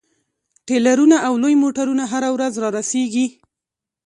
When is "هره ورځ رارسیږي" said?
2.11-3.25